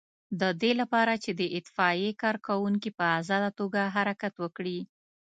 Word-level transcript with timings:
د 0.41 0.43
دې 0.61 0.71
لپاره 0.81 1.13
چې 1.23 1.31
د 1.39 1.41
اطفائیې 1.59 2.11
کارکوونکي 2.23 2.89
په 2.97 3.03
آزاده 3.19 3.49
توګه 3.59 3.81
حرکت 3.95 4.33
وکړي. 4.43 4.79